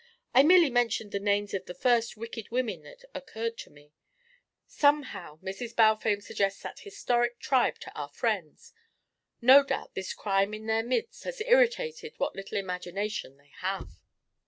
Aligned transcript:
I 0.33 0.41
merely 0.41 0.71
mentioned 0.71 1.11
the 1.11 1.19
names 1.19 1.53
of 1.53 1.67
the 1.67 1.75
first 1.75 2.17
wicked 2.17 2.49
women 2.49 2.81
that 2.81 3.05
occurred 3.13 3.55
to 3.59 3.69
me. 3.69 3.93
Somehow 4.65 5.37
Mrs. 5.43 5.75
Balfame 5.75 6.21
suggests 6.21 6.63
that 6.63 6.79
historic 6.79 7.37
tribe 7.39 7.77
to 7.81 7.93
our 7.95 8.09
friends. 8.09 8.73
No 9.41 9.63
doubt 9.63 9.93
this 9.93 10.15
crime 10.15 10.55
in 10.55 10.65
their 10.65 10.81
midst 10.81 11.23
has 11.25 11.39
irritated 11.41 12.15
what 12.17 12.35
little 12.35 12.57
imagination 12.57 13.37
they 13.37 13.51
have." 13.59 13.91